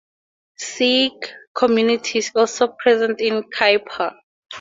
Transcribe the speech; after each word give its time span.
Sikh 0.57 1.31
community 1.53 2.17
is 2.17 2.31
also 2.33 2.69
present 2.69 3.21
in 3.21 3.43
Khairpur. 3.43 4.15